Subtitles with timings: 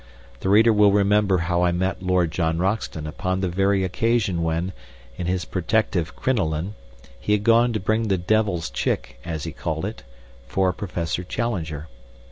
[0.39, 4.73] The reader will remember how I met Lord John Roxton upon the very occasion when,
[5.15, 6.73] in his protective crinoline,
[7.19, 10.01] he had gone to bring the "Devil's chick" as he called it,
[10.47, 11.87] for Professor Challenger.